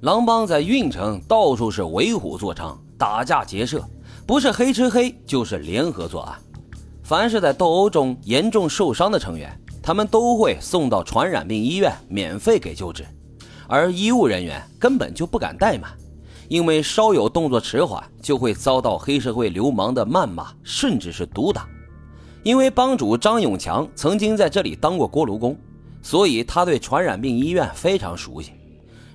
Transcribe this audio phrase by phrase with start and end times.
[0.00, 3.84] 狼帮在运城到处是为虎作伥，打架劫舍，
[4.24, 6.38] 不是黑吃黑就是联合作案。
[7.02, 9.50] 凡是在斗殴中严重受伤的成员，
[9.82, 13.04] 他们都会送到传染病医院免费给救治，
[13.66, 15.90] 而医务人员根本就不敢怠慢，
[16.46, 21.66] 因为稍有动作迟缓，就会遭到黑社会流氓的谩骂，甚至是毒打。
[22.44, 25.58] 因为帮主张永强曾经在这里当过锅炉工，
[26.02, 28.52] 所以他对传染病医院非常熟悉。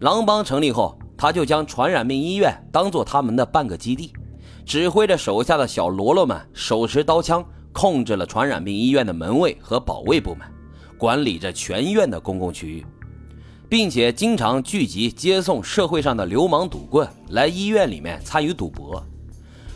[0.00, 4.12] 狼帮成立后，他就将传染病医院当做他们的半个基地，
[4.64, 10.40] 指挥着手下的小喽啰们手持刀枪，控制了传染病医院的门卫和保卫部门，
[10.96, 12.86] 管理着全院的公共区域，
[13.68, 19.04] 并且经常聚集接送社会上的流氓赌棍来医院里面参与赌博。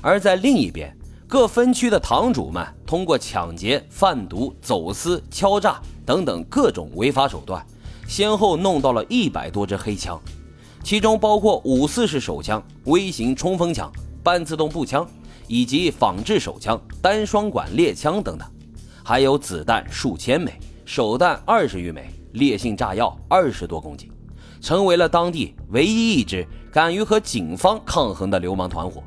[0.00, 0.96] 而在另一边，
[1.28, 7.62] 各分区的堂主们通过抢劫、贩毒、走私、敲诈等等各种违法手段。
[8.06, 10.20] 先后弄到了一百多支黑枪，
[10.82, 13.90] 其中包括五四式手枪、微型冲锋枪、
[14.22, 15.06] 半自动步枪
[15.48, 18.46] 以及仿制手枪、单双管猎枪等等，
[19.02, 20.52] 还有子弹数千枚、
[20.84, 24.10] 手弹二十余枚、烈性炸药二十多公斤，
[24.60, 29.02] 成为了当地唯一一支敢于和警方抗衡的流氓团伙。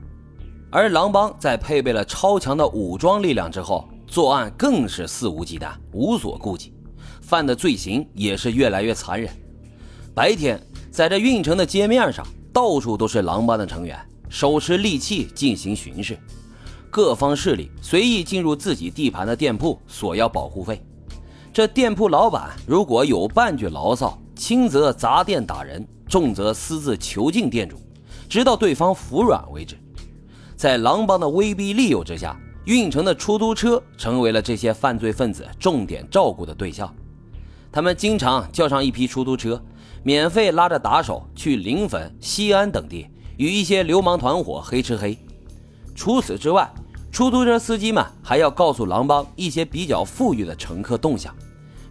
[0.69, 6.73] 而狼帮在配备了超强的武装力量之后，作案更是肆无忌惮、无所顾忌。
[7.27, 9.29] 犯的罪行也是越来越残忍。
[10.15, 10.57] 白天，
[10.89, 16.17] 在这运城的街面上，到处都是狼帮的成员，手持利器进行巡视。
[16.89, 20.81] 各方势力随意进入自己地盘的店铺索要保护费。
[21.51, 27.75] 这店铺老板如果有半句牢骚，轻则砸店打人，重则私自囚禁店主，
[28.29, 29.75] 直到对方服软为止。
[30.55, 36.95] 在狼帮的威逼利诱之下，运城的出租车成为了这些犯罪分子重点照顾的对象。
[37.77, 39.63] 他们经常叫上一批出租车，
[40.01, 45.15] 免费拉着打手去临汾、西安等地与一些流氓团伙黑吃黑。
[45.93, 46.67] 除此之外，
[47.11, 51.31] 出租车司机们还要告诉狼帮一些比较富裕的乘客动向，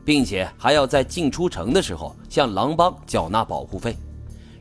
[0.05, 3.97] 并且还要在进出城的时候向狼帮缴纳保护费。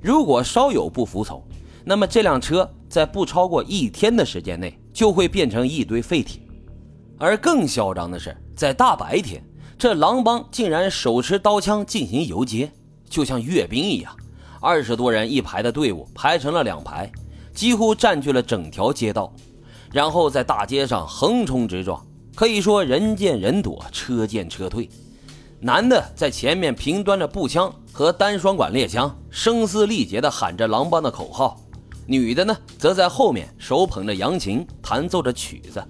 [0.04, 1.44] 如果稍有不服从，
[1.84, 6.40] 那么这辆车在不超过一天的时间内就会变成一堆废铁。
[7.18, 9.44] 而更嚣张的是，在大白天。
[9.78, 12.72] 这狼帮竟然手持刀枪进行游街，
[13.10, 14.16] 就像阅兵一样，
[14.62, 17.12] 二十多人一排的队伍排成了两排，
[17.54, 19.34] 几乎占据了整条街道，
[19.92, 22.02] 然后在大街上横冲直撞，
[22.36, 24.90] 可以说人见人躲，车见车退。
[25.60, 31.58] 男的在前面平端着步枪和单双管猎枪，声嘶力竭地喊着狼帮的口号；
[32.08, 35.84] 女的呢，则在后面手捧着扬琴，弹奏着曲子。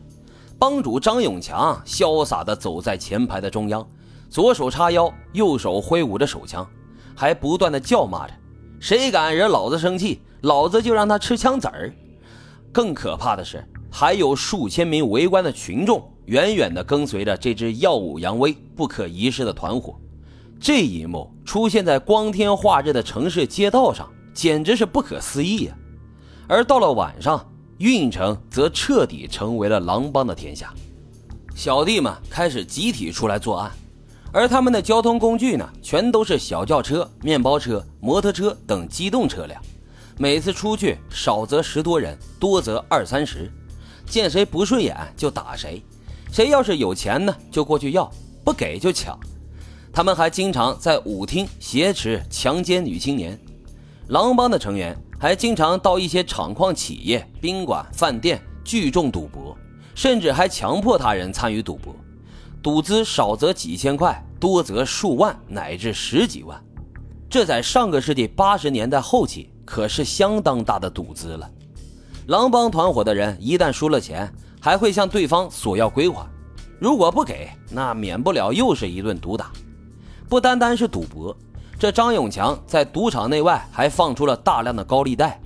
[0.68, 3.88] 帮主张永强潇洒地走在前排的中央，
[4.32, 6.68] 左手叉腰，右手挥舞着手枪，
[7.16, 8.34] 还不断地叫骂着
[8.82, 11.94] ：“谁敢惹老子生气，老子就让他吃枪子儿。”
[12.74, 19.94] 更可怕的是，还有数千名围观的群众远远地跟随着这支耀武扬威、不可一世的团伙。
[20.60, 25.78] 这一幕出现在光天化日的城市街道上，简直是不可思议啊！
[26.48, 27.48] 而到了晚上，
[27.80, 30.74] 运城则彻底成为了狼帮的天下，
[31.54, 33.70] 小弟们开始集体出来作案，
[34.32, 39.62] 而他们的交通工具呢，全都是小轿车、面包车、摩托车等机动车辆。
[40.18, 43.52] 每次出去，少则十多人，多则二三十，
[44.06, 45.84] 见谁不顺眼就打谁，
[46.32, 48.10] 谁要是有钱呢，就过去要，
[48.46, 49.20] 不给就抢。
[49.92, 53.38] 他们还经常在舞厅挟持、强奸女青年。
[54.08, 54.98] 狼帮的成员。
[55.18, 59.58] 还经常到一些厂矿企业、宾馆、饭店聚众赌博，
[59.96, 61.96] 甚至还强迫他人参与赌博，
[62.62, 66.62] 赌资少则几千块，多则数万乃至十几万。
[67.30, 71.50] 这在上个世纪八十年代后期可是相当大的赌资了。
[72.28, 76.28] 狼帮团伙的人一旦输了钱，还会向对方索要归还，
[76.80, 79.52] 如果不给，那免不了又是一顿毒打。
[80.28, 81.36] 不单单是赌博。
[81.78, 85.40] 这张永强在赌场内外还放出了大量的高利贷，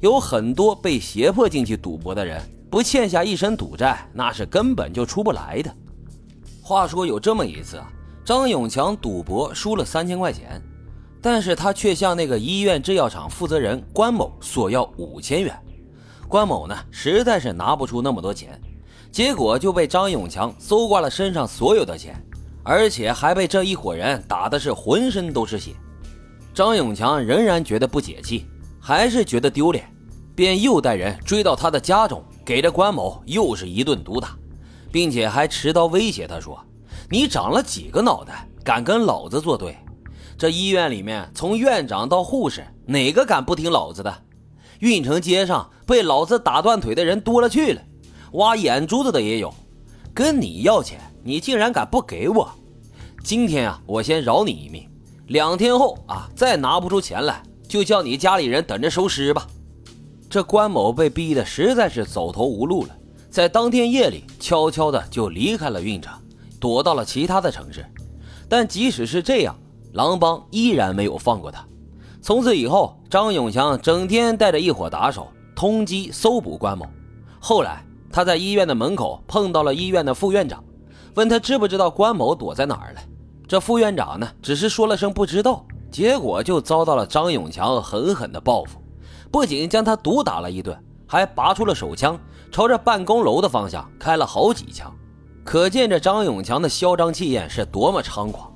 [0.00, 2.40] 有很多被胁迫进去赌博的人，
[2.70, 5.74] 不欠下一身赌债，那是根本就出不来的。
[6.62, 7.90] 话说有这么一次啊，
[8.24, 10.62] 张永强赌博输了三千块钱，
[11.20, 15.60] 但是他却向那个医院制药厂负责人关某索要五千元，
[16.28, 18.60] 关某呢实在是拿不出那么多钱，
[19.10, 22.14] 结果就被张永强搜刮了身上所有的钱。
[22.64, 25.72] 而且还被这一伙人打的是浑身都是血，
[26.54, 28.46] 张永强仍然觉得不解气，
[28.80, 29.86] 还是觉得丢脸，
[30.34, 34.36] 便又带人追到他的家中，给这关某又是一顿毒打，
[34.90, 36.58] 并且还持刀威胁他说
[37.10, 39.76] ：“你长了几个脑袋，敢跟老子作对？
[40.38, 44.22] 这医院里面，从院长到护士，哪个敢不听老子的？
[44.80, 47.82] 运城街上被老子打断腿的人多了去了，
[48.32, 49.52] 挖眼珠子的也有。
[50.14, 52.46] 跟你要钱，你竟然敢不给我？
[53.22, 54.86] 今天啊，我先饶你一命，
[55.28, 59.46] 两天后啊，再拿不出钱来，就叫你家里人等着收尸吧。
[60.28, 62.94] 这关某被逼得实在是走投无路了，
[63.30, 66.12] 在当天夜里悄悄的就离开了运城，
[66.60, 67.86] 躲到了其他的城市。
[68.46, 69.58] 但即使是这样，
[69.94, 71.66] 狼帮依然没有放过他。
[72.20, 76.86] 从此以后，张永强整天带着一伙打手通缉搜捕关某。
[77.40, 77.82] 后来，
[78.12, 80.62] 他在医院的门口碰到了医院的副院长，
[81.14, 83.00] 问他知不知道关某躲在哪儿了。
[83.46, 88.80] 这副院长呢，只是说了声不知道，结果就遭到了张永强狠狠的报复，
[89.30, 90.76] 不仅将他毒打了一顿，
[91.06, 92.18] 还拔出了手枪，
[92.50, 94.90] 朝着办公楼的方向开了好几枪。
[95.44, 98.50] 可见这张永强的嚣张气焰是多么猖狂。